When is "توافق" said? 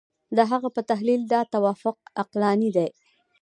1.53-1.97